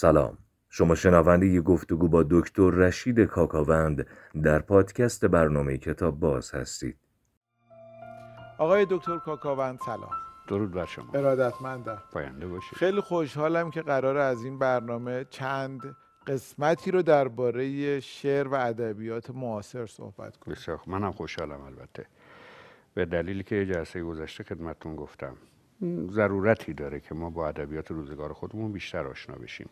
سلام. 0.00 0.38
شما 0.68 0.94
شنونده 0.94 1.46
ی 1.46 1.60
گفتگو 1.60 2.08
با 2.08 2.24
دکتر 2.30 2.70
رشید 2.70 3.20
کاکاوند 3.20 4.06
در 4.42 4.58
پادکست 4.58 5.24
برنامه 5.24 5.78
کتاب 5.78 6.20
باز 6.20 6.54
هستید. 6.54 6.96
آقای 8.58 8.86
دکتر 8.90 9.18
کاکاوند 9.18 9.78
سلام. 9.86 10.10
درود 10.48 10.70
بر 10.70 10.84
شما. 10.84 11.12
ارادتمندم. 11.14 12.02
پاینده 12.12 12.46
باشید. 12.46 12.78
خیلی 12.78 13.00
خوشحالم 13.00 13.70
که 13.70 13.82
قرار 13.82 14.16
از 14.16 14.44
این 14.44 14.58
برنامه 14.58 15.26
چند 15.30 15.96
قسمتی 16.26 16.90
رو 16.90 17.02
درباره 17.02 18.00
شعر 18.00 18.48
و 18.48 18.54
ادبیات 18.54 19.30
معاصر 19.30 19.86
صحبت 19.86 20.36
کنیم. 20.36 20.56
بسیار 20.56 20.76
خوب. 20.76 20.94
منم 20.94 21.12
خوشحالم 21.12 21.60
البته. 21.60 22.06
به 22.94 23.04
دلیلی 23.04 23.42
که 23.42 23.66
جلسه 23.66 24.02
گذشته 24.02 24.44
خدمتتون 24.44 24.96
گفتم. 24.96 25.36
ضرورتی 26.10 26.72
داره 26.72 27.00
که 27.00 27.14
ما 27.14 27.30
با 27.30 27.48
ادبیات 27.48 27.90
روزگار 27.90 28.32
خودمون 28.32 28.72
بیشتر 28.72 29.06
آشنا 29.06 29.36
بشیم. 29.36 29.68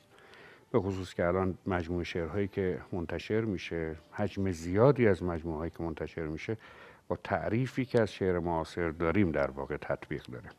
به 0.71 0.81
خصوص 0.81 1.15
که 1.15 1.27
الان 1.27 1.59
مجموعه 1.67 2.05
شعرهایی 2.05 2.49
که 2.49 2.79
منتشر 2.93 3.41
میشه 3.41 3.97
حجم 4.13 4.53
زیادی 4.53 5.09
از 5.09 5.23
مجموعه 5.23 5.59
هایی 5.59 5.71
که 5.71 5.83
منتشر 5.83 6.27
میشه 6.27 6.57
با 7.09 7.19
تعریفی 7.25 7.85
که 7.85 8.01
از 8.01 8.13
شعر 8.13 8.39
معاصر 8.39 8.91
داریم 8.91 9.31
در 9.31 9.51
واقع 9.51 9.77
تطبیق 9.77 10.23
داره. 10.27 10.51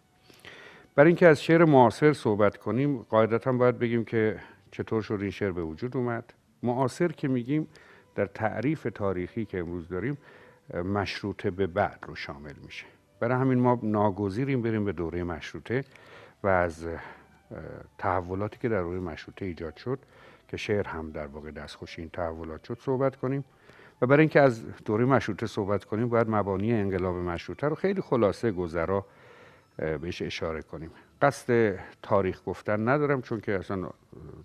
برای 0.95 1.07
اینکه 1.07 1.27
از 1.27 1.43
شعر 1.43 1.65
معاصر 1.65 2.13
صحبت 2.13 2.57
کنیم 2.57 2.98
قاعدتا 2.98 3.51
باید 3.51 3.79
بگیم 3.79 4.05
که 4.05 4.39
چطور 4.71 5.01
شد 5.01 5.17
این 5.21 5.31
شعر 5.31 5.51
به 5.51 5.63
وجود 5.63 5.98
اومد. 5.98 6.34
معاصر 6.63 7.07
که 7.07 7.27
میگیم 7.27 7.67
در 8.15 8.26
تعریف 8.26 8.87
تاریخی 8.95 9.45
که 9.45 9.59
امروز 9.59 9.87
داریم 9.87 10.17
مشروطه 10.73 11.51
به 11.51 11.67
بعد 11.67 11.99
رو 12.07 12.15
شامل 12.15 12.53
میشه. 12.65 12.85
برای 13.20 13.37
همین 13.41 13.59
ما 13.59 13.79
ناگزیریم 13.84 14.62
بریم 14.62 14.85
به 14.85 14.91
دوره 14.91 15.23
مشروطه 15.23 15.84
و 16.43 16.48
از 16.48 16.87
تحولاتی 17.97 18.57
که 18.61 18.69
در 18.69 18.81
دوره 18.81 18.99
مشروطه 18.99 19.45
ایجاد 19.45 19.75
شد 19.75 19.99
که 20.47 20.57
شعر 20.57 20.87
هم 20.87 21.11
در 21.11 21.27
واقع 21.27 21.51
دستخوش 21.51 21.99
این 21.99 22.09
تحولات 22.09 22.63
شد 22.63 22.77
صحبت 22.81 23.15
کنیم 23.15 23.43
و 24.01 24.07
برای 24.07 24.20
اینکه 24.20 24.41
از 24.41 24.63
دوره 24.85 25.05
مشروطه 25.05 25.45
صحبت 25.45 25.85
کنیم 25.85 26.09
باید 26.09 26.29
مبانی 26.29 26.73
انقلاب 26.73 27.15
مشروطه 27.15 27.67
رو 27.67 27.76
خیلی 27.76 28.01
خلاصه 28.01 28.51
گذرا 28.51 29.05
بهش 29.77 30.21
اشاره 30.21 30.62
کنیم. 30.62 30.91
قصد 31.21 31.79
تاریخ 32.01 32.41
گفتن 32.45 32.89
ندارم 32.89 33.21
چون 33.21 33.41
که 33.41 33.51
اصلا 33.51 33.89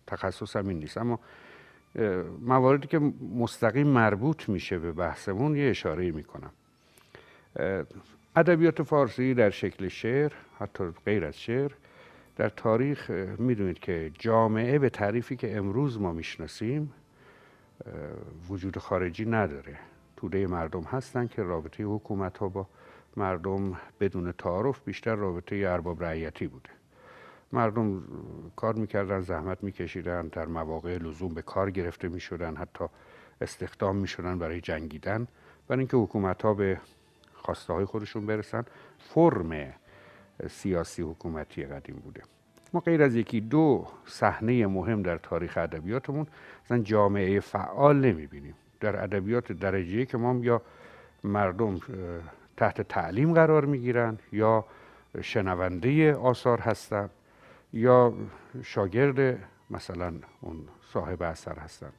تخصصم 0.07 0.69
این 0.69 0.79
نیست. 0.79 0.99
اما 0.99 1.21
مواردی 2.41 2.89
که 2.89 2.99
مستقیم 3.39 3.87
مربوط 3.87 4.49
میشه 4.49 4.79
به 4.79 4.93
بحثمون 4.93 5.57
یه 5.57 5.71
اشاره 5.71 6.11
می‌کنم. 6.11 6.51
ادبیات 8.37 8.83
فارسی 8.83 9.35
در 9.35 9.51
شکل 9.51 9.89
شعر 9.89 10.33
حتی 10.59 10.85
غیر 11.07 11.25
از 11.25 11.41
شعر 11.41 11.73
در 12.43 12.49
تاریخ 12.49 13.11
می‌دونید 13.39 13.79
که 13.79 14.13
جامعه 14.19 14.79
به 14.79 14.91
تعریفی 14.91 15.37
که 15.37 15.57
امروز 15.57 16.01
ما 16.01 16.13
می‌شناسیم 16.13 16.93
وجود 18.49 18.79
خارجی 18.79 19.25
نداره. 19.25 19.79
توده 20.17 20.47
مردم 20.47 20.83
هستن 20.83 21.27
که 21.27 21.43
رابطه 21.43 21.85
حکومت 21.85 22.39
ها 22.39 22.49
با 22.49 22.67
مردم 23.17 23.77
بدون 24.01 24.33
تعارف 24.33 24.81
بیشتر 24.85 25.15
رابطه 25.15 25.57
ارباب 25.57 26.05
رعیتی 26.05 26.47
بوده. 26.47 26.71
مردم 27.53 28.03
کار 28.57 28.75
می‌کردن 28.75 29.21
زحمت 29.21 29.65
میکشیدن 29.65 30.29
در 30.29 30.47
مواقع 30.47 30.99
لزوم 30.99 31.35
به 31.35 31.43
کار 31.43 31.71
گرفته 31.71 32.09
می‌شدن 32.09 32.57
حتی 32.57 32.85
استخدام 33.41 33.97
می‌شدن 33.97 34.39
برای 34.39 34.61
جنگیدن. 34.61 35.27
برای 35.69 35.79
اینکه 35.79 35.97
حکومت 35.97 36.43
ها 36.43 36.55
به 36.55 36.81
خواسته 37.35 37.73
های 37.73 37.85
خودشون 37.85 38.27
برسن 38.27 38.65
فرم 38.99 39.75
سیاسی 40.49 41.03
حکومتی 41.03 41.65
قدیم 41.65 41.97
بوده. 41.97 42.23
ما 42.73 42.81
غیر 42.81 43.03
از 43.03 43.15
یکی 43.15 43.41
دو 43.41 43.87
صحنه 44.07 44.67
مهم 44.67 45.03
در 45.03 45.19
تاریخ 45.19 45.57
ادبیاتمون 45.57 46.27
مثلا 46.65 46.79
جامعه 46.79 47.41
فعال 47.41 47.97
نمی‌بینیم. 47.97 48.55
در 48.81 49.05
ادبیات 49.05 49.53
درجه 49.53 50.05
که 50.05 50.19
ما 50.19 50.45
یا 50.45 50.63
مردم 51.25 51.81
تحت 52.57 52.81
تعلیم 52.81 53.35
قرار 53.35 53.65
می‌گیرن 53.65 54.19
یا 54.33 54.65
شنونده 55.21 56.15
آثار 56.15 56.61
هستن 56.61 57.11
یا 57.73 58.15
شاگرد 58.63 59.39
مثلا 59.71 60.13
اون 60.41 60.57
صاحب 60.93 61.23
اثر 61.23 61.59
هستن. 61.59 61.93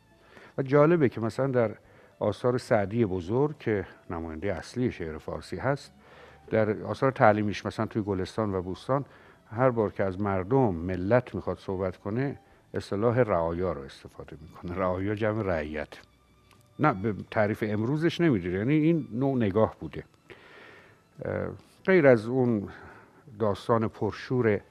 و 0.58 0.62
جالبه 0.62 1.10
که 1.10 1.22
مثلا 1.22 1.48
در 1.48 1.72
آثار 2.20 2.58
سعدی 2.58 3.06
بزرگ 3.06 3.58
که 3.58 3.86
نماینده 4.10 4.54
اصلی 4.54 4.92
شعر 4.92 5.18
فارسی 5.18 5.58
هست 5.58 5.92
در 6.50 6.84
آثار 6.84 7.12
تعلیمیش 7.12 7.66
مثلا 7.66 7.86
توی 7.86 8.02
گلستان 8.02 8.56
و 8.56 8.62
بوستان 8.62 9.06
هر 9.52 9.70
بار 9.70 9.92
که 9.92 10.04
از 10.04 10.22
مردم 10.22 10.76
ملت 10.76 11.36
می‌خواد 11.36 11.58
صحبت 11.60 11.98
کنه 11.98 12.40
اصطلاح 12.74 13.20
رعایا 13.20 13.74
رو 13.74 13.82
استفاده 13.82 14.38
می‌کنه. 14.42 14.76
رعایا 14.80 15.16
جمع 15.16 15.44
رعیت. 15.44 15.88
نه 16.80 16.94
به 16.94 17.16
تعریف 17.32 17.64
امروزش 17.68 18.22
نمی‌دونه 18.22 18.58
یعنی 18.58 18.74
این 18.74 19.08
نوع 19.12 19.36
نگاه 19.36 19.76
بوده. 19.80 20.04
غیر 21.86 22.08
از 22.08 22.26
اون 22.26 22.70
داستان 23.40 23.88
پرشور 23.88 24.62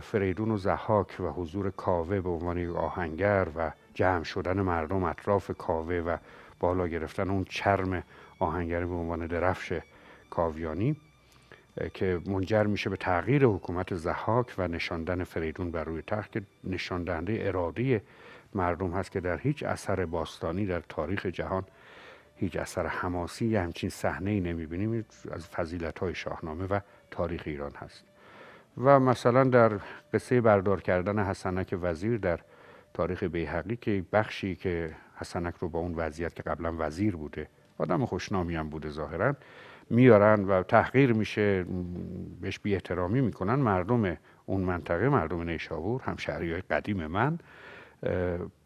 فریدون 0.00 0.50
و 0.50 0.56
زحاک 0.56 1.16
و 1.20 1.28
حضور 1.28 1.70
کاوه 1.70 2.20
به 2.20 2.28
عنوان 2.28 2.58
یک 2.58 2.76
آهنگر 2.76 3.48
و 3.56 3.70
جمع 3.94 4.24
شدن 4.24 4.60
مردم 4.60 5.04
اطراف 5.04 5.50
کاوه 5.58 5.94
و 5.94 6.16
بالا 6.60 6.86
گرفتن 6.86 7.30
اون 7.30 7.44
چرم 7.44 8.02
آهنگری 8.38 8.86
به 8.86 8.94
عنوان 8.94 9.26
درفش 9.26 9.80
کاویانی 10.30 10.96
که 11.94 12.20
منجر 12.26 12.62
میشه 12.62 12.90
به 12.90 12.96
تغییر 12.96 13.44
حکومت 13.44 13.94
زحاک 13.94 14.54
و 14.58 14.68
نشاندن 14.68 15.24
فریدون 15.24 15.70
بر 15.70 15.84
روی 15.84 16.02
تخت 16.02 16.32
که 16.32 16.42
نشان 16.64 17.04
دهنده 17.04 17.38
اراده 17.40 18.02
مردم 18.54 18.90
هست 18.90 19.10
که 19.10 19.20
در 19.20 19.38
هیچ 19.38 19.62
اثر 19.62 20.06
باستانی 20.06 20.66
در 20.66 20.80
تاریخ 20.88 21.26
جهان 21.26 21.64
هیچ 22.36 22.56
اثر 22.56 22.86
حماسی 22.86 23.46
یه 23.46 23.60
همچین 23.60 23.90
صحنه 23.90 24.30
ای 24.30 24.40
نمی‌بینیم. 24.40 25.04
از 25.30 25.48
فضیلت 25.48 25.98
های 25.98 26.14
شاهنامه 26.14 26.66
و 26.66 26.80
تاریخ 27.10 27.42
ایران 27.46 27.72
هست. 27.74 28.04
و 28.76 29.00
مثلا 29.00 29.44
در 29.44 29.72
قصه 30.12 30.40
بردار 30.40 30.80
کردن 30.80 31.18
حسنک 31.18 31.78
وزیر 31.82 32.18
در 32.18 32.40
تاریخ 32.94 33.22
بیحقی 33.22 33.76
که 33.76 34.04
بخشی 34.12 34.54
که 34.54 34.96
حسنک 35.16 35.54
رو 35.60 35.68
با 35.68 35.78
اون 35.78 35.94
وضعیت 35.94 36.34
که 36.34 36.42
قبلا 36.42 36.74
وزیر 36.78 37.16
بوده 37.16 37.48
آدم 37.78 38.06
خوشنامی 38.06 38.56
هم 38.56 38.70
بوده 38.70 38.90
ظاهرا 38.90 39.36
میارن 39.90 40.44
و 40.44 40.62
تحقیر 40.62 41.12
میشه 41.12 41.64
بهش 42.40 42.58
بی 42.58 42.74
احترامی 42.74 43.20
می‌کنن. 43.20 43.54
مردم 43.54 44.16
اون 44.46 44.60
منطقه 44.60 45.08
مردم 45.08 45.42
نیشابور 45.42 46.02
هم 46.02 46.16
های 46.28 46.60
قدیم 46.60 47.06
من 47.06 47.38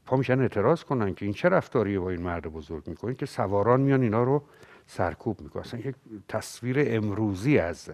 پا 0.06 0.16
میشن 0.16 0.40
اعتراض 0.40 0.84
کنن 0.84 1.14
که 1.14 1.24
این 1.24 1.34
چه 1.34 1.48
رفتاریه 1.48 1.98
با 1.98 2.10
این 2.10 2.22
مرد 2.22 2.46
بزرگ 2.46 2.88
می‌کنین 2.88 3.14
که 3.14 3.26
سواران 3.26 3.80
میان 3.80 4.02
اینا 4.02 4.22
رو 4.22 4.42
سرکوب 4.86 5.40
می‌کنن. 5.40 5.62
اصلا 5.62 5.80
یک 5.80 5.94
تصویر 6.28 6.76
امروزی 6.80 7.58
از 7.58 7.90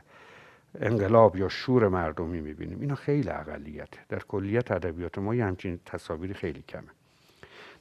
انقلاب 0.80 1.36
یا 1.36 1.48
شور 1.48 1.88
مردمی 1.88 2.40
می‌بینیم. 2.40 2.80
اینا 2.80 2.94
خیلی 2.94 3.30
اقلیت. 3.30 3.88
در 4.08 4.18
کلیت 4.18 4.70
ادبیات 4.70 5.18
ما 5.18 5.34
یه 5.34 5.44
همچین 5.44 5.80
تصاویری 5.86 6.34
خیلی 6.34 6.62
کمه. 6.68 6.90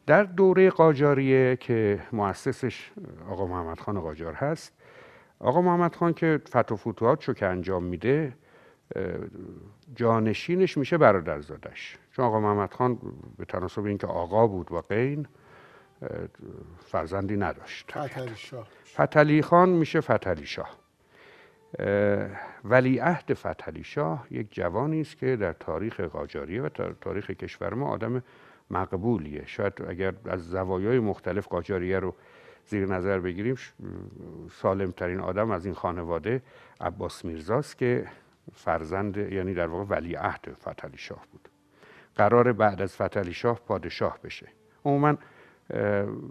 در 0.05 0.23
دوره 0.23 0.69
قاجاریه 0.69 1.55
که 1.55 1.99
مؤسسش 2.11 2.91
آقا 3.29 3.45
محمد 3.45 3.79
خان 3.79 3.99
قاجار 3.99 4.33
هست. 4.33 4.73
آقا 5.39 5.61
محمد 5.61 5.95
خان 5.95 6.13
که 6.13 6.41
فتح 6.47 6.73
و 6.73 6.77
فتوحات 6.77 7.37
که 7.37 7.45
انجام 7.45 7.83
میده 7.83 8.33
جانشینش 9.95 10.77
میشه 10.77 10.97
برادرزادش 10.97 11.97
چون 12.11 12.25
آقا 12.25 12.39
محمد 12.39 12.73
خان 12.73 12.99
به 13.37 13.45
تناسب 13.45 13.85
اینکه 13.85 14.07
آقا 14.07 14.47
بود 14.47 14.71
و 14.71 14.81
قین 14.81 15.27
فرزندی 16.85 17.37
نداشت 17.37 17.91
فتلی 17.91 18.35
شاه. 18.35 18.67
فتلی 18.85 19.41
خان 19.41 19.69
میشه 19.69 20.01
فتلی 20.01 20.45
شاه. 20.45 20.77
ولی 22.63 22.99
عهد 22.99 23.33
فتلی 23.33 23.83
شاه 23.83 24.27
یک 24.31 24.47
جوانی 24.51 25.01
است 25.01 25.17
که 25.17 25.35
در 25.35 25.53
تاریخ 25.53 25.99
قاجاریه 25.99 26.61
و 26.61 26.69
تاریخ 27.01 27.31
کشور 27.31 27.73
ما 27.73 27.89
آدم 27.89 28.23
مقبولیه. 28.71 29.43
شاید 29.45 29.73
اگر 29.87 30.13
از 30.25 30.49
زوایای 30.49 30.99
مختلف 30.99 31.47
قاجاریه 31.47 31.99
رو 31.99 32.15
زیر 32.69 32.85
نظر 32.85 33.19
بگیریم 33.19 33.55
سالم 34.51 34.91
ترین 34.91 35.19
آدم 35.19 35.51
از 35.51 35.65
این 35.65 35.75
خانواده 35.75 36.41
عباس 36.81 37.25
میرزاست 37.25 37.77
که 37.77 38.07
فرزند 38.53 39.17
یعنی 39.17 39.53
در 39.53 39.67
واقع 39.67 39.95
ولی 39.95 40.15
عهد 40.15 40.57
فتلی 40.61 40.97
شاه 40.97 41.25
بود. 41.31 41.49
قرار 42.15 42.53
بعد 42.53 42.81
از 42.81 42.95
فتلی 42.95 43.33
شاه 43.33 43.59
پادشاه 43.59 44.19
بشه. 44.23 44.47
عموما 44.85 45.15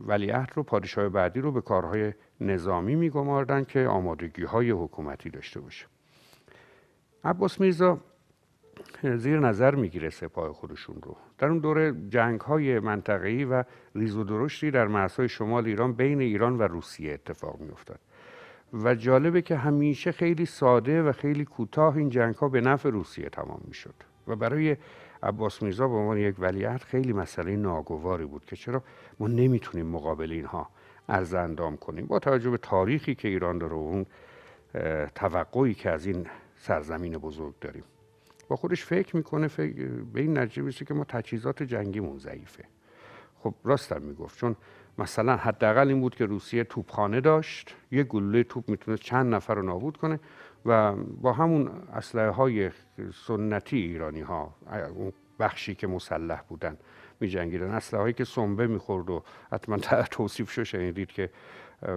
ولیعهد 0.06 0.52
رو 0.54 0.62
پادشاه 0.62 1.08
بعدی 1.08 1.40
رو 1.40 1.52
به 1.52 1.60
کارهای 1.60 2.12
نظامی 2.40 2.94
میگماردن 2.94 3.64
که 3.64 3.86
آمادگی 3.86 4.44
های 4.44 4.70
حکومتی 4.70 5.30
داشته 5.30 5.60
باشه. 5.60 5.86
عباس 7.24 7.60
میرزا 7.60 8.00
زیر 9.16 9.38
نظر 9.38 9.74
می‌گیره 9.74 10.10
سپاه 10.10 10.52
خودشون 10.52 10.96
رو. 11.02 11.16
در 11.38 11.48
اون 11.48 11.58
دوره 11.58 11.94
جنگ 12.08 12.40
های 12.40 12.80
منطقه‌ای 12.80 13.44
و 13.44 13.64
ریز 13.94 14.16
و 14.16 14.24
درشتی 14.24 14.70
در 14.70 14.86
مرزهای 14.86 15.28
شمال 15.28 15.66
ایران 15.66 15.92
بین 15.92 16.20
ایران 16.20 16.58
و 16.58 16.62
روسیه 16.62 17.12
اتفاق 17.12 17.60
میافتاد. 17.60 17.98
و 18.72 18.94
جالبه 18.94 19.42
که 19.42 19.56
همیشه 19.56 20.12
خیلی 20.12 20.46
ساده 20.46 21.02
و 21.02 21.12
خیلی 21.12 21.44
کوتاه 21.44 21.96
این 21.96 22.08
جنگ 22.08 22.34
ها 22.34 22.48
به 22.48 22.60
نفع 22.60 22.90
روسیه 22.90 23.28
تمام 23.28 23.60
می‌شد. 23.64 23.94
و 24.28 24.36
برای 24.36 24.76
عباس 25.22 25.62
میرزا 25.62 25.88
به 25.88 25.94
عنوان 25.94 26.18
یک 26.18 26.34
ولیعهد 26.38 26.82
خیلی 26.82 27.12
مسئله 27.12 27.56
ناگواری 27.56 28.24
بود 28.24 28.44
که 28.44 28.56
چرا 28.56 28.82
ما 29.18 29.28
نمی‌تونیم 29.28 29.86
مقابل 29.86 30.32
اینها 30.32 30.68
ارز 31.08 31.34
اندام 31.34 31.76
کنیم. 31.76 32.06
با 32.06 32.18
توجه 32.18 32.50
به 32.50 32.58
تاریخی 32.58 33.14
که 33.14 33.28
ایران 33.28 33.58
داره 33.58 33.74
و 33.74 33.76
اون 33.76 34.06
توقعی 35.14 35.74
که 35.74 35.90
از 35.90 36.06
این 36.06 36.26
سرزمین 36.56 37.18
بزرگ 37.18 37.54
داریم. 37.60 37.84
با 38.48 38.56
خودش 38.56 38.84
فکر 38.84 39.16
می‌کنه 39.16 39.48
به 40.12 40.20
این 40.20 40.38
نتیجه 40.38 40.84
که 40.84 40.94
ما 40.94 41.04
تجهیزات 41.04 41.62
جنگیمون 41.62 42.18
ضعیفه. 42.18 42.64
خب 43.38 43.54
راستم 43.64 44.02
می‌گفت 44.02 44.38
چون 44.38 44.56
مثلا 44.98 45.36
حداقل 45.36 45.88
این 45.88 46.00
بود 46.00 46.14
که 46.14 46.26
روسیه 46.26 46.64
توپخانه 46.64 47.20
داشت 47.20 47.74
یک 47.90 48.06
گلوله 48.06 48.42
توپ 48.42 48.68
می‌تونه 48.68 48.96
چند 48.96 49.34
نفر 49.34 49.54
رو 49.54 49.62
نابود 49.62 49.96
کنه 49.96 50.20
و 50.66 50.92
با 50.96 51.32
همون 51.32 51.70
اسلحه 51.92 52.30
های 52.30 52.70
سنتی 53.26 53.76
ایرانی 53.76 54.20
ها 54.20 54.54
اون 54.94 55.12
بخشی 55.38 55.74
که 55.74 55.86
مسلح 55.86 56.42
بودن 56.48 56.78
می 57.20 57.28
جنگیدن 57.28 57.70
اسلحه 57.70 58.02
هایی 58.02 58.14
که 58.14 58.24
سنبه 58.24 58.66
می‌خورد 58.66 59.10
و 59.10 59.22
حتما 59.52 59.78
توصیف 60.10 60.52
شو 60.52 60.64
شنیدید 60.64 61.08
که 61.08 61.30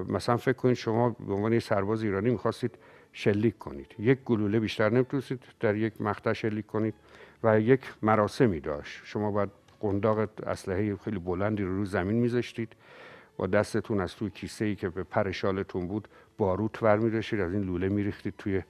مثلا 0.08 0.38
فکر 0.38 0.58
کنید 0.58 0.76
شما 0.76 1.10
به 1.10 1.34
عنوان 1.34 1.60
سرباز 1.60 2.04
ایرانی 2.04 2.30
می‌خواستید 2.30 2.78
شلیک 3.14 3.58
کنید. 3.58 3.96
یک 4.00 4.20
گلوله 4.26 4.60
بیشتر 4.60 4.90
نمی‌تونستید 4.90 5.44
در 5.60 5.76
یک 5.76 6.02
مقطع 6.02 6.34
شلیک 6.34 6.68
کنید 6.68 6.94
و 7.44 7.60
یک 7.60 7.82
مراسمی 8.02 8.60
داشت. 8.60 9.02
شما 9.04 9.32
باید 9.32 9.50
قنداق 9.80 10.30
اسلحه 10.48 10.96
خیلی 10.96 11.20
بلندی 11.20 11.64
رو 11.64 11.78
رو 11.78 11.86
زمین 11.86 12.16
میذاشتید. 12.16 12.74
با 13.38 13.48
دستتون 13.48 14.02
از 14.02 14.16
توی 14.16 14.30
کیسه 14.30 14.66
ای 14.66 14.76
که 14.76 14.90
به 14.90 15.04
پر 15.04 15.32
شالتون 15.32 15.88
بود 15.88 16.08
باروت 16.38 16.84
ور 16.84 16.98
میداشتید 16.98 17.40
از 17.40 17.54
این 17.54 17.64
لوله 17.64 17.90
میریختید 17.90 18.34
توی 18.38 18.62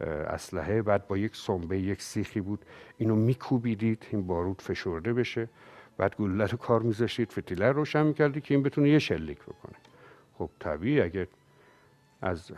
اسلحه. 0.00 0.82
بعد 0.82 1.08
با 1.08 1.18
یک 1.18 1.36
سنبه 1.36 1.78
یک 1.78 2.02
سیخی 2.02 2.40
بود. 2.40 2.64
اینو 2.98 3.16
میکوبیدید. 3.16 4.06
این 4.10 4.26
باروت 4.26 4.60
فشرده 4.60 5.12
بشه. 5.12 5.48
بعد 5.96 6.16
گلوله 6.16 6.46
رو 6.46 6.58
کار 6.58 6.82
میذاشتید. 6.82 7.32
فتیله 7.32 7.72
روشن 7.72 8.06
می‌کردید 8.06 8.42
که 8.42 8.54
این 8.54 8.62
بتونه 8.62 8.88
یه 8.88 8.98
شلیک 8.98 9.38
بکنه. 9.38 9.76
خب 10.38 10.50
طبیعی 10.60 11.00
اگه 11.00 11.28
از 12.22 12.52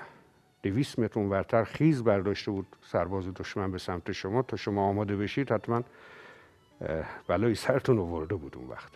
دویست 0.63 0.99
متر 0.99 1.21
ورتر 1.21 1.65
خیز 1.65 2.05
برداشته 2.05 2.51
بود 2.51 2.67
سرباز 2.83 3.35
دشمن 3.35 3.71
به 3.71 3.79
سمت 3.79 4.13
شما 4.13 4.43
تا 4.43 4.57
شما 4.57 4.89
آماده 4.89 5.17
بشید 5.17 5.53
حتما 5.53 5.83
بلای 7.29 7.55
سرتون 7.55 7.99
آورده 7.99 8.35
بود 8.35 8.57
اون 8.57 8.69
وقت. 8.69 8.93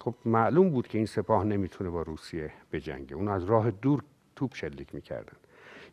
خب 0.00 0.14
معلوم 0.24 0.70
بود 0.70 0.88
که 0.88 0.98
این 0.98 1.06
سپاه 1.06 1.44
نمی‌تونه 1.44 1.90
با 1.90 2.02
روسیه 2.02 2.52
بجنگه. 2.72 3.16
اون 3.16 3.28
از 3.28 3.44
راه 3.44 3.70
دور 3.70 4.02
توپ 4.36 4.54
شلیک 4.54 4.94
می‌کردن. 4.94 5.36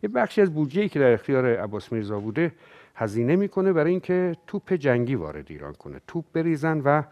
یه 0.04 0.10
بخشی 0.10 0.42
از 0.42 0.54
بودجه 0.54 0.90
که 0.90 1.00
در 1.00 1.12
اختیار 1.12 1.46
عباس 1.46 1.92
میرزا 1.92 2.20
بوده 2.20 2.52
هزینه 2.96 3.36
می‌کنه 3.36 3.74
برای 3.74 3.92
اینکه 3.92 4.36
توپ 4.48 4.74
جنگی 4.74 5.16
وارد 5.16 5.46
ایران 5.50 5.74
کنه. 5.74 6.02
توپ 6.08 6.26
بریزن 6.34 6.82
و 6.86 7.04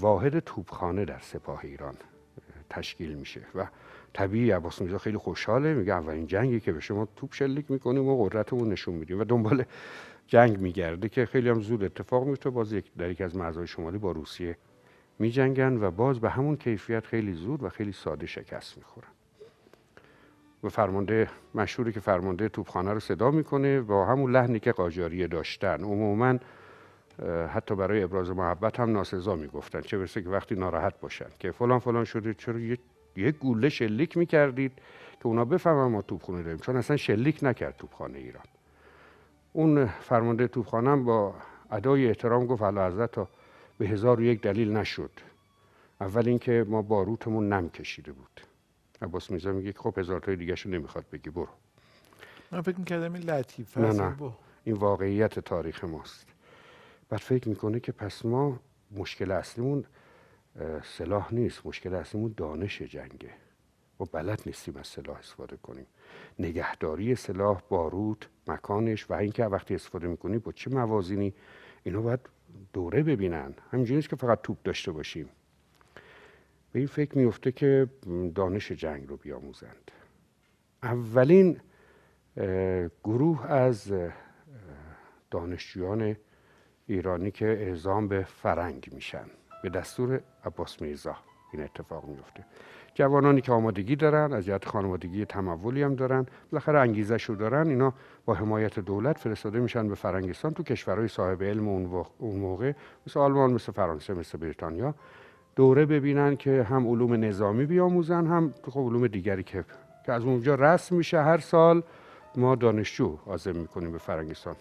واحد 0.00 0.38
توپخانه 0.38 1.04
در 1.04 1.18
سپاه 1.18 1.60
ایران 1.62 1.94
تشکیل 2.70 3.14
میشه 3.14 3.40
و 3.54 3.66
طبیعی 4.12 4.50
عباس 4.50 4.80
میرزا 4.80 4.98
خیلی 4.98 5.16
خوشحاله 5.18 5.74
میگه 5.74 5.92
اولین 5.92 6.26
جنگی 6.26 6.60
که 6.60 6.72
به 6.72 6.80
شما 6.80 7.08
توپ 7.16 7.34
شلیک 7.34 7.70
می‌کنیم 7.70 8.08
و 8.08 8.24
قدرتمون 8.24 8.68
نشون 8.68 8.94
میدیم 8.94 9.20
و 9.20 9.24
دنبال 9.24 9.64
جنگ 10.26 10.58
میگرده 10.58 11.08
که 11.08 11.26
خیلی 11.26 11.48
هم 11.48 11.60
زود 11.60 11.84
اتفاق 11.84 12.26
میفته 12.26 12.50
باز 12.50 12.74
در 12.98 13.10
یک 13.10 13.20
از 13.20 13.36
مرزهای 13.36 13.66
شمالی 13.66 13.98
با 13.98 14.12
روسیه 14.12 14.56
میجنگن 15.18 15.76
و 15.82 15.90
باز 15.90 16.20
به 16.20 16.30
همون 16.30 16.56
کیفیت 16.56 17.06
خیلی 17.06 17.32
زود 17.32 17.62
و 17.62 17.68
خیلی 17.68 17.92
ساده 17.92 18.26
شکست 18.26 18.78
می‌خورن. 18.78 19.08
و 20.64 20.68
فرمانده 20.68 21.30
مشهوری 21.54 21.92
که 21.92 22.00
فرمانده 22.00 22.48
توپخانه 22.48 22.92
رو 22.92 23.00
صدا 23.00 23.30
می‌کنه 23.30 23.80
با 23.80 24.06
همون 24.06 24.30
لحنی 24.30 24.60
که 24.60 24.72
قاجاریه 24.72 25.26
داشتن. 25.26 25.84
عموما 25.84 26.38
حتی 27.48 27.74
برای 27.74 28.02
ابراز 28.02 28.30
محبت 28.30 28.80
هم 28.80 28.92
ناسزا 28.92 29.36
می‌گفتن. 29.36 29.80
چه 29.80 29.98
برسه 29.98 30.22
که 30.22 30.28
وقتی 30.28 30.54
ناراحت 30.54 31.00
باشن 31.00 31.26
که 31.38 31.50
فلان 31.50 31.78
فلان 31.78 32.04
شده 32.04 32.34
چرا 32.34 32.58
یک 33.18 33.38
گوله 33.38 33.68
شلیک 33.68 34.16
می‌کردید 34.16 34.72
که 35.20 35.26
اونا 35.26 35.44
بفهمن 35.44 35.86
ما 35.86 36.02
توپخونه 36.02 36.42
داریم. 36.42 36.58
چون 36.58 36.76
اصلا 36.76 36.96
شلیک 36.96 37.38
نکرد 37.42 37.76
توپخانه 37.76 38.18
ایران. 38.18 38.44
اون 39.52 39.86
فرمانده 39.86 40.48
توپخانه 40.48 40.96
با 40.96 41.34
ادای 41.70 42.08
احترام 42.08 42.46
گفت 42.46 42.62
علا 42.62 42.86
حضرت 42.86 43.12
تا 43.12 43.28
به 43.78 43.88
هزار 43.88 44.20
و 44.20 44.22
یک 44.22 44.42
دلیل 44.42 44.76
نشد. 44.76 45.10
اول 46.00 46.28
اینکه 46.28 46.66
ما 46.68 46.82
باروتمون 46.82 47.52
نم 47.52 47.68
کشیده 47.68 48.12
بود. 48.12 48.40
عباس 49.02 49.30
میرزا 49.30 49.52
میگه 49.52 49.72
خب 49.72 49.98
هزار 49.98 50.20
تای 50.20 50.36
دیگه 50.36 50.54
شو 50.54 50.68
نمی‌خواد 50.68 51.04
بگی 51.12 51.30
برو. 51.30 51.48
من 52.52 52.60
فکر 52.60 52.78
می‌کردم 52.78 53.14
این 53.14 53.22
لطیفه 53.22 53.80
نه 53.80 53.92
نه. 53.92 54.16
این 54.64 54.76
واقعیت 54.76 55.38
تاریخ 55.38 55.84
ماست. 55.84 56.26
بعد 57.08 57.20
فکر 57.20 57.48
می‌کنه 57.48 57.80
که 57.80 57.92
پس 57.92 58.24
ما 58.24 58.60
مشکل 58.96 59.30
اصلیمون 59.30 59.84
سلاح 60.84 61.34
نیست. 61.34 61.66
مشکل 61.66 61.94
اصلیمون 61.94 62.34
دانش 62.36 62.82
جنگه. 62.82 63.30
و 64.00 64.04
بلد 64.04 64.42
نیستیم 64.46 64.76
از 64.76 64.86
سلاح 64.86 65.18
استفاده 65.18 65.56
کنیم. 65.56 65.86
نگهداری 66.38 67.14
سلاح 67.14 67.62
باروت 67.68 68.28
مکانش 68.46 69.10
و 69.10 69.14
اینکه 69.14 69.44
وقتی 69.44 69.74
استفاده 69.74 70.06
می‌کنیم 70.06 70.38
با 70.38 70.52
چه 70.52 70.70
موازینی؟ 70.70 71.34
اینا 71.82 72.00
باید 72.00 72.20
دوره 72.72 73.02
ببینن. 73.02 73.54
همینجوری 73.70 74.02
که 74.02 74.16
فقط 74.16 74.42
توپ 74.42 74.62
داشته 74.64 74.92
باشیم. 74.92 75.28
به 76.72 76.78
این 76.78 76.88
فکر 76.88 77.18
میفته 77.18 77.52
که 77.52 77.88
دانش 78.34 78.72
جنگ 78.72 79.08
رو 79.08 79.16
بیاموزند. 79.16 79.90
اولین 80.82 81.60
گروه 83.04 83.46
از 83.46 83.92
دانشجویان 85.30 86.16
ایرانی 86.86 87.30
که 87.30 87.46
اعزام 87.46 88.08
به 88.08 88.24
فرنگ 88.24 88.88
میشن. 88.92 89.26
به 89.62 89.68
دستور 89.68 90.20
عباس 90.44 90.82
میرزا 90.82 91.16
این 91.52 91.62
اتفاق 91.62 92.04
میفته. 92.04 92.44
جوانانی 92.94 93.40
که 93.40 93.52
آمادگی 93.52 93.96
دارن 93.96 94.32
از 94.32 94.44
جهت 94.44 94.64
خانوادگی 94.64 95.24
تمولی 95.24 95.82
هم 95.82 95.94
دارن 95.94 96.26
بالاخره 96.52 96.78
انگیزه 96.78 97.18
شو 97.18 97.34
دارن 97.34 97.68
اینا 97.68 97.92
با 98.24 98.34
حمایت 98.34 98.78
دولت 98.78 99.18
فرستاده 99.18 99.60
میشن 99.60 99.88
به 99.88 99.94
فرنگستان 99.94 100.52
تو 100.52 100.62
کشورهای 100.62 101.08
صاحب 101.08 101.42
علم 101.42 101.68
اون, 101.68 102.04
موقع 102.20 102.72
مثل 103.06 103.20
آلمان 103.20 103.52
مثل 103.52 103.72
فرانسه 103.72 104.14
مثل 104.14 104.38
بریتانیا. 104.38 104.94
دوره 105.56 105.86
ببینن 105.86 106.36
که 106.36 106.62
هم 106.62 106.88
علوم 106.88 107.24
نظامی 107.24 107.66
بیاموزن 107.66 108.26
هم 108.26 108.54
خب 108.70 108.80
علوم 108.80 109.06
دیگری 109.06 109.42
که 109.42 109.64
که 110.06 110.12
از 110.12 110.24
اونجا 110.24 110.54
رسم 110.54 110.96
میشه. 110.96 111.20
هر 111.20 111.38
سال 111.38 111.82
ما 112.36 112.54
دانشجو 112.54 113.18
عازم 113.26 113.56
می‌کنیم 113.56 113.92
به 113.92 113.98
فرنگستان. 113.98 114.56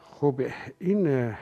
خب 0.00 0.40
این 0.78 1.34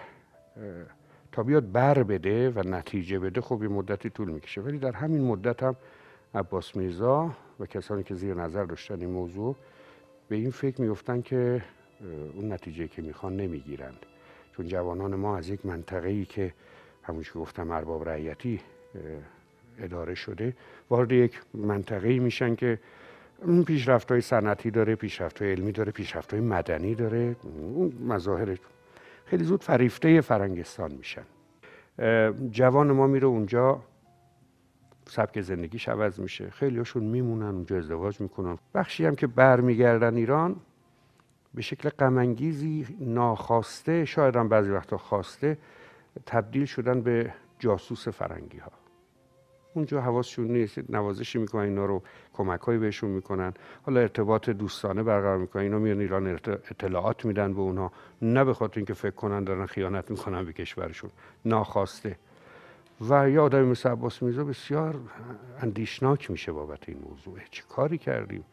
تا 1.35 1.43
بیاد 1.43 1.73
بر 1.73 2.03
بده 2.03 2.51
و 2.51 2.63
نتیجه 2.67 3.19
بده 3.19 3.41
خب 3.41 3.63
این 3.63 3.73
مدتی 3.73 4.11
طول 4.11 4.31
می‌کشه. 4.31 4.61
ولی 4.61 4.79
در 4.79 4.93
همین 4.93 5.25
مدت 5.25 5.63
هم 5.63 5.77
عباس 6.35 6.77
میرزا 6.77 7.31
و 7.61 7.67
کسانی 7.67 8.03
که 8.03 8.15
زیر 8.15 8.35
نظر 8.35 8.65
داشتن 8.65 9.01
این 9.01 9.11
موضوع 9.11 9.57
به 10.29 10.37
این 10.37 10.51
فکر 10.51 10.81
میفتن 10.81 11.21
که 11.21 11.63
اون 12.35 12.53
نتیجه 12.53 12.89
که 12.89 13.03
می‌خوان 13.03 13.37
نمی‌گیرند. 13.37 14.07
چون 14.57 14.67
جوانان 14.67 15.15
ما 15.15 15.37
از 15.37 15.49
یک 15.49 15.67
منطقه 15.67 16.09
ای 16.09 16.25
که 16.25 16.53
همونش 17.03 17.33
که 17.33 17.39
گفتم 17.39 17.71
ارباب 17.71 18.09
رعیتی 18.09 18.61
اداره 19.79 20.15
شده 20.15 20.57
وارد 20.91 21.13
یک 21.13 21.41
منطقه 21.55 22.09
ای 22.09 22.19
میشن 22.19 22.55
که 22.55 22.79
پیشرفت 23.67 24.11
های 24.11 24.21
صنعتی 24.21 24.71
داره 24.71 24.95
پیشرفت 24.95 25.43
های 25.43 25.53
علمی 25.53 25.73
داره 25.73 25.93
پیشرفت 25.93 26.33
های 26.33 26.43
مدنی 26.43 26.95
داره. 26.95 27.37
اون 27.43 27.93
مظاهر 28.09 28.57
خیلی 29.35 29.45
زود 29.45 29.63
فریفته 29.63 30.21
فرنگستان 30.21 30.93
میشن. 30.93 31.25
جوان 32.51 32.93
ما 32.93 33.07
میره 33.07 33.27
اونجا 33.27 33.81
سبک 35.07 35.41
زندگیش 35.41 35.89
عوض 35.89 36.21
میشه. 36.21 36.51
خیلی 36.51 36.79
هاشون 36.79 37.03
میمونن 37.03 37.47
اونجا 37.47 37.77
ازدواج 37.77 38.21
می‌کنن. 38.21 38.59
بخشی 38.75 39.07
هم 39.07 39.15
که 39.15 39.27
برمیگردن 39.27 40.17
ایران 40.17 40.57
به 41.55 41.63
شکل 41.63 41.89
غمانگیزی 41.89 42.87
ناخواسته 43.01 44.05
شاید 44.05 44.37
هم 44.37 44.49
بعضی 44.49 44.71
وقتا 44.71 44.99
خواسته 44.99 45.59
تبدیل 46.27 46.65
شدن 46.65 47.01
به 47.01 47.33
جاسوس 47.59 48.09
فرنگی 48.09 48.59
ها 48.59 48.73
اونجا 49.75 50.01
حواسشون 50.01 50.47
نیست. 50.47 50.91
نوازشی 50.91 51.39
می‌کنن 51.39 51.63
اینا 51.63 51.85
رو 51.85 52.03
کمک 52.33 52.65
بهشون 52.67 53.11
می‌کنن. 53.11 53.55
حالا 53.83 54.01
ارتباط 54.01 54.51
دوستانه 54.51 55.03
برقرار 55.03 55.39
می‌کنن. 55.39 55.63
اینا 55.63 55.79
میان 55.79 56.01
ایران 56.01 56.27
اطلاعات 56.27 57.25
میدن 57.25 57.55
به 57.55 57.61
اونها. 57.61 57.93
نه 58.23 58.45
به 58.45 58.55
خاطر 58.55 58.77
اینکه 58.77 58.95
فکر 58.95 59.15
کنن 59.15 59.45
دارن 59.45 59.67
خیانت 59.67 60.11
می‌کنن 60.11 60.45
به 60.45 60.53
کشورشون. 60.53 61.11
ناخواسته. 61.45 62.17
و 63.09 63.31
یه 63.31 63.41
آدمی 63.41 63.67
مثل 63.67 63.89
عباس 63.89 64.23
میرزا 64.23 64.45
بسیار 64.45 65.01
اندیشناک 65.61 66.31
میشه 66.31 66.53
بابت 66.53 66.89
این 66.89 66.99
موضوع. 67.11 67.39
چه 67.51 67.63
کاری 67.69 67.99
کردیم؟ 67.99 68.45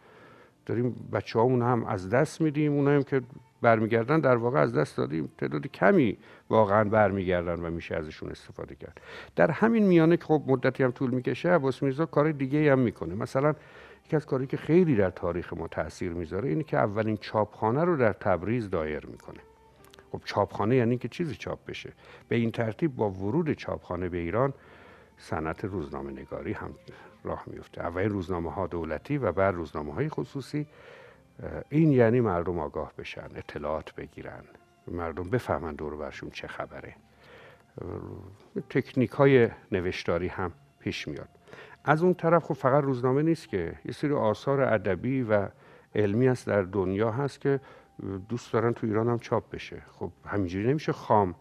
داریم 0.65 1.09
بچه 1.13 1.39
هم 1.39 1.85
از 1.85 2.09
دست 2.09 2.41
میدیم. 2.41 2.73
اونایی 2.73 3.03
که 3.03 3.21
برمیگردن 3.61 4.19
در 4.19 4.35
واقع 4.35 4.59
از 4.59 4.73
دست 4.75 4.97
دادیم. 4.97 5.31
تعداد 5.37 5.67
کمی 5.67 6.17
واقعا 6.49 6.83
برمیگردن 6.83 7.65
و 7.65 7.69
میشه 7.69 7.95
ازشون 7.95 8.31
استفاده 8.31 8.75
کرد. 8.75 9.01
در 9.35 9.51
همین 9.51 9.83
میانه 9.83 10.17
که 10.17 10.23
خب 10.23 10.43
مدتی 10.47 10.83
هم 10.83 10.91
طول 10.91 11.11
می‌کشه 11.11 11.49
عباس 11.49 11.83
میرزا 11.83 12.05
کار 12.05 12.31
دیگه 12.31 12.71
هم 12.71 12.79
می‌کنه. 12.79 13.15
مثلا 13.15 13.53
یکی 14.05 14.15
از 14.15 14.25
کاری 14.25 14.47
که 14.47 14.57
خیلی 14.57 14.95
در 14.95 15.09
تاریخ 15.09 15.53
ما 15.53 15.67
تاثیر 15.67 16.11
می‌ذاره 16.11 16.49
اینه 16.49 16.63
که 16.63 16.77
اولین 16.77 17.17
چاپخانه 17.17 17.83
رو 17.83 17.97
در 17.97 18.13
تبریز 18.13 18.69
دایر 18.69 19.05
می‌کنه. 19.05 19.39
خب 20.11 20.21
چاپخانه 20.25 20.75
یعنی 20.75 20.97
که 20.97 21.07
چیزی 21.07 21.35
چاپ 21.35 21.59
بشه. 21.67 21.93
به 22.29 22.35
این 22.35 22.51
ترتیب 22.51 22.95
با 22.95 23.09
ورود 23.09 23.53
چاپخانه 23.53 24.09
به 24.09 24.17
ایران 24.17 24.53
صنعت 25.17 25.65
روزنامه 25.65 26.11
نگاری 26.11 26.53
هم 26.53 26.73
راه 27.23 27.43
میفته 27.47 27.81
اول 27.81 28.09
روزنامه 28.09 28.51
ها 28.51 28.67
دولتی 28.67 29.17
و 29.17 29.31
بعد 29.31 29.55
روزنامه 29.55 29.93
های 29.93 30.09
خصوصی. 30.09 30.67
این 31.69 31.91
یعنی 31.91 32.21
مردم 32.21 32.59
آگاه 32.59 32.93
بشن 32.97 33.29
اطلاعات 33.35 33.95
بگیرن. 33.95 34.43
مردم 34.87 35.29
بفهمن 35.29 35.75
دور 35.75 35.95
برشون 35.95 36.29
چه 36.29 36.47
خبره. 36.47 36.95
تکنیک 38.69 39.11
های 39.11 39.49
نوشتاری 39.71 40.27
هم 40.27 40.51
پیش 40.79 41.07
میاد. 41.07 41.29
از 41.83 42.03
اون 42.03 42.13
طرف 42.13 42.43
خب 42.43 42.53
فقط 42.53 42.83
روزنامه 42.83 43.21
نیست 43.21 43.47
که 43.47 43.79
یه 43.85 43.91
سری 43.91 44.13
آثار 44.13 44.61
ادبی 44.61 45.21
و 45.23 45.47
علمی 45.95 46.27
است 46.27 46.47
در 46.47 46.61
دنیا 46.61 47.11
هست 47.11 47.41
که 47.41 47.59
دوست 48.29 48.53
دارن 48.53 48.73
تو 48.73 48.87
ایران 48.87 49.09
هم 49.09 49.19
چاپ 49.19 49.49
بشه. 49.49 49.81
خب 49.99 50.11
همینجوری 50.25 50.67
نمیشه 50.67 50.91
خام. 50.91 51.35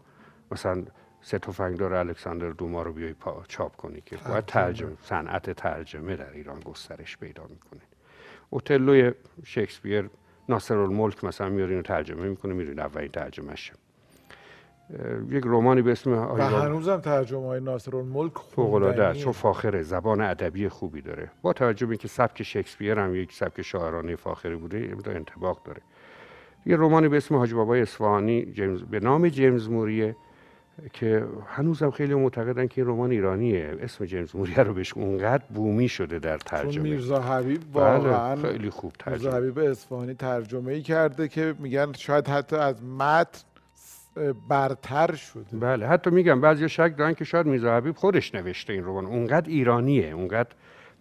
مثلا 0.51 0.83
سه 1.21 1.39
تفنگدار 1.39 1.93
الکساندر 1.93 2.49
دوما 2.49 2.81
رو 2.81 2.93
بیای 2.93 3.15
چاپ 3.47 3.75
کنی 3.75 4.01
که 4.01 4.17
باید 4.29 4.45
ترجمه 4.45 4.91
صنعت 5.03 5.49
ترجمه 5.49 6.15
در 6.15 6.31
ایران 6.31 6.59
گسترش 6.59 7.17
پیدا 7.17 7.43
می‌کنه. 7.43 7.81
اوتلوی 8.53 9.11
شکسپیر 9.43 10.09
ناصر 10.49 10.77
الملک 10.77 11.23
مثلا 11.23 11.49
میارین 11.49 11.79
و 11.79 11.81
ترجمه 11.81 12.29
می‌کنه 12.29 12.53
میرین 12.53 12.79
اولین 12.79 13.11
ترجمهش. 13.11 13.71
یک 15.29 15.43
رومانی 15.43 15.81
به 15.81 15.91
اسم 15.91 16.11
و 16.11 16.35
هنوزم 16.35 16.97
ترجمه 16.97 17.47
های 17.47 17.59
ناصر 17.59 17.95
الملک 17.95 18.31
فوق 18.37 18.73
العاده 18.73 19.19
چون 19.19 19.31
فاخره 19.31 19.81
زبان 19.81 20.21
ادبی 20.21 20.69
خوبی 20.69 21.01
داره. 21.01 21.31
با 21.41 21.53
توجه 21.53 21.85
به 21.85 21.91
اینکه 21.91 22.07
سبک 22.07 22.43
شکسپیر 22.43 22.99
هم 22.99 23.15
یک 23.15 23.33
سبک 23.33 23.61
شاعرانه 23.61 24.15
فاخری 24.15 24.55
بوده 24.55 24.95
انطباق 25.07 25.63
داره. 25.63 25.81
یه 26.65 26.75
رومانی 26.75 27.07
به 27.07 27.17
اسم 27.17 27.35
حاج 27.35 27.53
بابای 27.53 27.81
اصفهانی 27.81 28.45
جیمز 28.45 28.83
به 28.83 28.99
نام 28.99 29.29
جیمز 29.29 29.69
موریه. 29.69 30.15
که 30.93 31.25
هنوزم 31.47 31.91
خیلی 31.91 32.13
معتقدن 32.13 32.67
که 32.67 32.81
این 32.81 32.89
رمان 32.89 33.11
ایرانیه. 33.11 33.77
اسم 33.79 34.05
جیمز 34.05 34.35
موریه 34.35 34.59
رو 34.59 34.73
بهش 34.73 34.93
اونقدر 34.93 35.43
بومی 35.53 35.89
شده 35.89 36.19
در 36.19 36.37
ترجمه. 36.37 36.83
میرزا 36.83 37.21
حبیب 37.21 37.61
واقعا 37.75 38.35
بله، 38.35 38.51
خیلی 38.51 38.69
خوب 38.69 38.93
ترجمه. 38.99 39.17
میرزا 39.17 39.37
حبیب 39.37 39.59
اصفهانی 39.59 40.13
ترجمه 40.13 40.73
ای 40.73 40.81
کرده 40.81 41.27
که 41.27 41.55
میگن 41.59 41.93
شاید 41.93 42.27
حتی 42.27 42.55
از 42.55 42.83
متن 42.83 43.41
برتر 44.49 45.15
شده. 45.15 45.57
بله 45.57 45.87
حتی 45.87 46.09
میگم 46.09 46.41
بعضی 46.41 46.69
شک 46.69 46.93
دارن 46.97 47.13
که 47.13 47.25
شاید 47.25 47.45
میرزا 47.45 47.77
حبیب 47.77 47.95
خودش 47.95 48.35
نوشته 48.35 48.73
این 48.73 48.83
رمان. 48.83 49.05
اونقدر 49.05 49.49
ایرانیه 49.49 50.11
اونقدر 50.11 50.49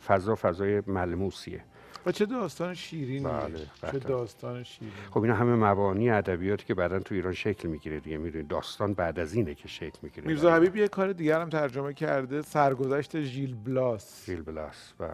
فضا 0.06 0.34
فضای 0.34 0.82
ملموسیه. 0.86 1.64
و 2.06 2.12
چه 2.12 2.26
داستان 2.26 2.74
شیرین 2.74 3.22
بله 3.22 3.58
چه 3.92 3.98
داستان 3.98 4.62
شیرین 4.62 4.92
خب 5.10 5.22
اینا 5.22 5.34
همه 5.34 5.54
مبانی 5.54 6.10
ادبیاتی 6.10 6.66
که 6.66 6.74
بعدا 6.74 6.98
تو 6.98 7.14
ایران 7.14 7.32
شکل 7.32 7.68
می‌گیره 7.68 8.00
دیگه. 8.00 8.16
می‌دونید 8.16 8.48
داستان 8.48 8.94
بعد 8.94 9.18
از 9.18 9.34
اینه 9.34 9.54
که 9.54 9.68
شکل 9.68 9.98
می‌گیره. 10.02 10.26
میرزا 10.26 10.54
حبیب 10.54 10.76
یه 10.76 10.88
کار 10.88 11.12
دیگر 11.12 11.40
هم 11.40 11.48
ترجمه 11.48 11.94
کرده 11.94 12.42
سرگذشت 12.42 13.20
ژیل 13.20 13.54
بلاس. 13.54 14.26
ژیل 14.26 14.42
بلاس 14.42 14.92
بله, 14.98 15.08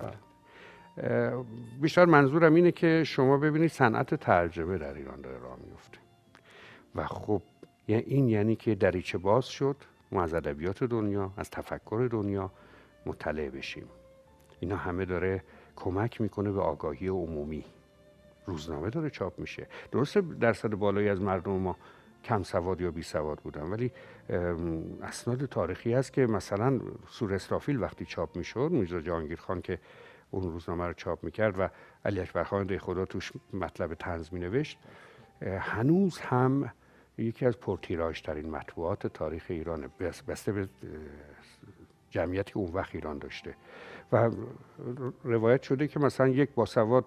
بله. 0.96 1.44
بیشتر 1.80 2.04
منظورم 2.04 2.54
اینه 2.54 2.72
که 2.72 3.04
شما 3.06 3.38
ببینید 3.38 3.70
صنعت 3.70 4.14
ترجمه 4.14 4.78
در 4.78 4.94
ایران 4.94 5.20
داره 5.20 5.38
راه 5.38 5.58
میفته 5.66 5.98
و 6.94 7.06
خب 7.06 7.42
این 7.86 8.28
یعنی 8.28 8.56
که 8.56 8.74
دریچه 8.74 9.18
باز 9.18 9.46
شد 9.46 9.76
ما 10.12 10.22
از 10.22 10.34
ادبیات 10.34 10.84
دنیا 10.84 11.32
از 11.36 11.50
تفکر 11.50 12.08
دنیا 12.12 12.52
مطلع 13.06 13.48
بشیم. 13.48 13.86
اینا 14.60 14.76
همه 14.76 15.04
داره 15.04 15.42
کمک 15.76 16.20
می‌کنه 16.20 16.52
به 16.52 16.60
آگاهی 16.60 17.08
عمومی. 17.08 17.64
روزنامه 18.46 18.90
داره 18.90 19.10
چاپ 19.10 19.38
میشه. 19.38 19.66
درسته 19.92 20.20
درصد 20.20 20.68
بالایی 20.68 21.08
از 21.08 21.20
مردم 21.20 21.52
ما 21.52 21.76
کم 22.24 22.42
سواد 22.42 22.80
یا 22.80 22.90
بی 22.90 23.02
سواد 23.02 23.38
بودن 23.38 23.62
ولی 23.62 23.92
اسناد 25.02 25.44
تاریخی 25.44 25.92
هست 25.92 26.12
که 26.12 26.26
مثلا 26.26 26.80
سور 27.08 27.34
اسرافیل 27.34 27.82
وقتی 27.82 28.04
چاپ 28.04 28.36
می‌شد 28.36 28.68
میرزا 28.72 29.00
جهانگیر 29.00 29.40
خان 29.40 29.60
که 29.60 29.78
اون 30.30 30.42
روزنامه 30.42 30.86
رو 30.86 30.92
چاپ 30.92 31.24
می‌کرد 31.24 31.54
و 31.58 31.68
علی 32.04 32.20
اکبر 32.20 32.44
خان 32.44 32.78
خدا 32.78 33.04
توش 33.04 33.32
مطلب 33.52 33.94
تنز 33.94 34.32
می 34.32 34.40
نوشت 34.40 34.78
هنوز 35.42 36.18
هم 36.18 36.70
یکی 37.18 37.46
از 37.46 37.58
پرتیراژ 37.58 38.22
ترین 38.22 38.50
مطبوعات 38.50 39.06
تاریخ 39.06 39.44
ایرانه 39.48 39.88
بسته 40.28 40.52
به 40.52 40.68
جمعیتی 42.10 42.52
که 42.52 42.58
اون 42.58 42.72
وقت 42.72 42.94
ایران 42.94 43.18
داشته. 43.18 43.54
و 44.12 44.30
روایت 45.24 45.62
شده 45.62 45.88
که 45.88 46.00
مثلا 46.00 46.28
یک 46.28 46.50
باسواد 46.54 47.04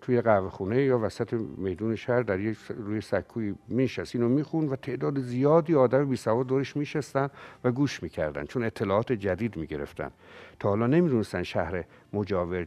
توی 0.00 0.20
قهوه 0.20 0.50
خونه 0.50 0.82
یا 0.82 0.98
وسط 0.98 1.32
میدون 1.56 1.96
شهر 1.96 2.22
در 2.22 2.40
یک 2.40 2.58
روی 2.68 3.00
سکوی 3.00 3.54
میشست 3.68 4.14
اینو 4.14 4.28
میخون 4.28 4.68
و 4.68 4.76
تعداد 4.76 5.20
زیادی 5.20 5.74
آدم 5.74 6.08
بی 6.08 6.16
سواد 6.16 6.46
دورش 6.46 6.76
میشستن 6.76 7.28
و 7.64 7.72
گوش 7.72 8.02
می‌کردن 8.02 8.44
چون 8.44 8.64
اطلاعات 8.64 9.12
جدید 9.12 9.56
می‌گرفتن. 9.56 10.10
تا 10.58 10.68
حالا 10.68 10.86
نمی‌دونستن 10.86 11.42
شهر 11.42 11.84
مجاور 12.12 12.66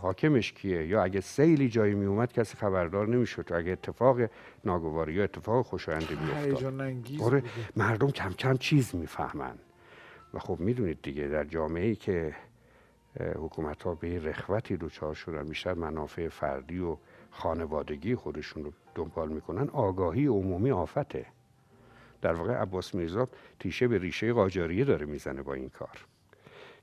حاکمش 0.00 0.52
کیه 0.52 0.86
یا 0.86 1.02
اگه 1.02 1.20
سیلی 1.20 1.68
جایی 1.68 1.94
میومد 1.94 2.32
کسی 2.32 2.56
خبردار 2.56 3.08
نمی‌شد 3.08 3.52
اگه 3.52 3.72
اتفاق 3.72 4.20
ناگواری 4.64 5.12
یا 5.12 5.24
اتفاق 5.24 5.66
خوشایندی 5.66 6.14
میافتاد 6.14 6.82
آره 7.22 7.42
مردم 7.76 8.10
کم 8.10 8.30
کم 8.30 8.56
چیز 8.56 8.94
می‌فهمن. 8.94 9.54
و 10.34 10.38
خب 10.38 10.60
می‌دونید 10.60 10.98
دیگه 11.02 11.28
در 11.28 11.44
جامعه 11.44 11.86
ای 11.86 11.96
که 11.96 12.34
حکومت 13.16 13.82
ها 13.82 13.94
به 13.94 14.18
رخوتی 14.18 14.76
دوچار 14.76 15.14
شدن 15.14 15.44
بیشتر 15.44 15.74
منافع 15.74 16.28
فردی 16.28 16.78
و 16.78 16.96
خانوادگی 17.30 18.14
خودشون 18.14 18.64
رو 18.64 18.72
دنبال 18.94 19.28
می‌کنن 19.28 19.68
آگاهی 19.68 20.26
عمومی 20.26 20.70
آفته. 20.70 21.26
در 22.22 22.32
واقع 22.32 22.52
عباس 22.52 22.94
میرزا 22.94 23.28
تیشه 23.58 23.88
به 23.88 23.98
ریشه 23.98 24.32
قاجاریه 24.32 24.84
داره 24.84 25.06
می‌زنه 25.06 25.42
با 25.42 25.54
این 25.54 25.68
کار. 25.68 26.06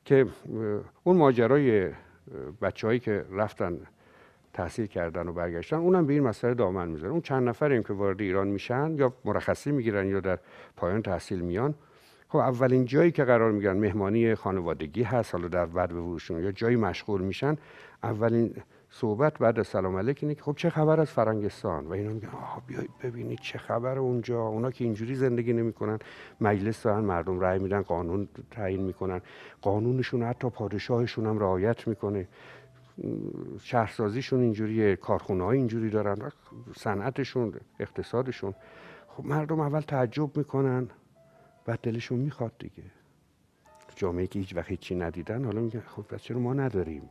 که 0.05 0.25
اون 1.03 1.17
ماجرای 1.17 1.91
بچههایی 2.61 2.99
که 2.99 3.25
رفتن 3.31 3.79
تحصیل 4.53 4.85
کردن 4.85 5.27
و 5.27 5.33
برگشتن 5.33 5.75
اونم 5.75 6.05
به 6.05 6.13
این 6.13 6.23
مسئله 6.23 6.53
دامن 6.53 6.87
می‌زنه. 6.87 7.09
اون 7.09 7.21
چند 7.21 7.49
نفریم 7.49 7.83
که 7.83 7.93
وارد 7.93 8.21
ایران 8.21 8.47
میشن 8.47 8.95
یا 8.97 9.13
مرخصی 9.25 9.71
می‌گیرن 9.71 10.07
یا 10.07 10.19
در 10.19 10.39
پایان 10.77 11.01
تحصیل 11.01 11.39
میان 11.39 11.75
خب 12.31 12.37
اولین 12.37 12.85
جایی 12.85 13.11
که 13.11 13.23
قرار 13.23 13.51
می‌گیرن 13.51 13.77
مهمانی 13.77 14.35
خانوادگی 14.35 15.03
هست 15.03 15.35
حالا 15.35 15.47
در 15.47 15.65
بعد 15.65 15.89
به 15.89 16.17
یا 16.29 16.51
جایی 16.51 16.75
مشغول 16.75 17.21
میشن 17.21 17.57
اولین 18.03 18.53
صحبت 18.89 19.37
بعد 19.37 19.59
از 19.59 19.67
سلام 19.67 19.95
علیک 19.95 20.19
اینه 20.21 20.35
که 20.35 20.41
خب 20.41 20.55
چه 20.57 20.69
خبر 20.69 20.99
از 20.99 21.09
فرنگستان؟ 21.09 21.85
و 21.87 21.91
اینا 21.91 22.13
میگن 22.13 22.27
آه 22.27 22.61
بیایید 22.67 22.91
ببینید 23.03 23.39
چه 23.39 23.57
خبر 23.57 23.99
اونجا. 23.99 24.41
اونا 24.41 24.71
که 24.71 24.83
اینجوری 24.83 25.15
زندگی 25.15 25.53
نمی‌کنن. 25.53 25.99
مجلس 26.41 26.83
دارن 26.83 27.03
مردم 27.03 27.39
رأی 27.39 27.59
میدن 27.59 27.81
قانون 27.81 28.27
تعیین 28.51 28.81
می‌کنن. 28.81 29.21
قانونشون 29.61 30.23
حتی 30.23 30.49
پادشاهشون 30.49 31.25
هم 31.25 31.39
رعایت 31.39 31.87
می‌کنه. 31.87 32.27
شهرسازیشون 33.61 34.41
اینجوریه 34.41 34.95
کارخونه 34.95 35.43
های 35.43 35.57
اینجوری 35.57 35.89
دارن 35.89 36.31
صنعتشون 36.75 37.53
اقتصادشون. 37.79 38.53
خب 39.07 39.25
مردم 39.25 39.59
اول 39.59 39.81
تعجب 39.81 40.37
می‌کنن. 40.37 40.89
بعد 41.69 41.79
دلشون 41.83 42.19
می‌خواد 42.19 42.51
دیگه. 42.59 42.83
جامعه 43.95 44.27
که 44.27 44.39
هیچ 44.39 44.55
وقت 44.55 44.69
هیچی 44.69 44.95
ندیدن 44.95 45.45
حالا 45.45 45.61
میگن 45.61 45.83
خب 45.87 46.01
پس 46.01 46.21
چرا 46.21 46.39
ما 46.39 46.53
نداریم؟ 46.53 47.09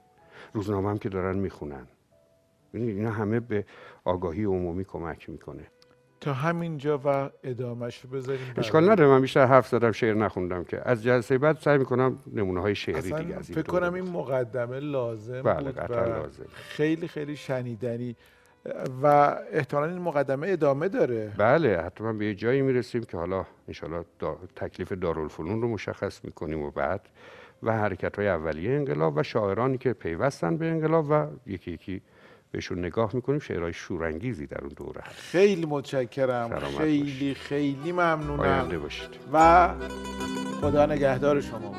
روزنامه 0.52 0.88
هم 0.90 0.98
که 0.98 1.08
دارن 1.08 1.36
می‌خونن. 1.36 1.86
اینا 2.74 3.10
همه 3.10 3.40
به 3.40 3.64
آگاهی 4.04 4.44
عمومی 4.44 4.84
کمک 4.84 5.30
می‌کنه. 5.30 5.66
تا 6.20 6.32
همینجا 6.32 7.00
و 7.04 7.30
ادامهش 7.44 8.00
رو 8.00 8.10
بذاریم 8.10 8.54
اشکال 8.56 8.90
نداره 8.90 9.08
من 9.08 9.20
بیشتر 9.20 9.46
حرف 9.46 9.68
زدم 9.68 9.92
شعر 9.92 10.14
نخوندم 10.14 10.64
که. 10.64 10.88
از 10.88 11.02
جلسه 11.02 11.38
بعد 11.38 11.58
سعی 11.58 11.78
می‌کنم 11.78 12.18
نمونه 12.32 12.60
های 12.60 12.74
شعری 12.74 13.12
دیگه 13.12 13.34
از 13.34 13.50
فکر 13.50 13.62
کنم 13.62 13.94
این 13.94 14.08
مقدمه 14.10 14.80
لازم 14.80 15.42
بله 15.42 15.72
بود 15.72 15.90
و 15.90 15.94
لازم. 15.94 16.46
خیلی 16.54 17.08
خیلی 17.08 17.36
شنیدنی 17.36 18.16
و 19.02 19.36
احتمالا 19.52 19.86
این 19.86 19.98
مقدمه 19.98 20.48
ادامه 20.48 20.88
داره. 20.88 21.32
بله 21.38 21.78
حتما 21.86 22.12
به 22.12 22.26
یه 22.26 22.34
جایی 22.34 22.62
می‌رسیم 22.62 23.02
که 23.02 23.16
حالا 23.16 23.46
انشالله 23.68 24.04
دا 24.18 24.38
تکلیف 24.56 24.92
دارالفنون 24.92 25.62
رو 25.62 25.68
مشخص 25.68 26.24
می‌کنیم 26.24 26.62
و 26.62 26.70
بعد 26.70 27.00
و 27.62 27.72
حرکت 27.72 28.16
های 28.18 28.28
اولیه 28.28 28.70
انقلاب 28.70 29.16
و 29.16 29.22
شاعرانی 29.22 29.78
که 29.78 29.92
پیوستن 29.92 30.56
به 30.56 30.66
انقلاب 30.66 31.06
و 31.10 31.26
یکی 31.46 31.70
یکی 31.70 32.02
بهشون 32.52 32.78
نگاه 32.78 33.10
می‌کنیم 33.14 33.38
شعرهای 33.38 33.72
شورانگیزی 33.72 34.46
در 34.46 34.60
اون 34.60 34.72
دوره. 34.76 35.00
خیلی 35.02 35.66
متشکرم. 35.66 36.58
خیلی 36.58 37.34
خیلی 37.34 37.92
ممنونم. 37.92 38.80
باشید. 38.82 39.08
و 39.32 39.68
خدا 40.60 40.86
نگهدار 40.86 41.40
شما 41.40 41.74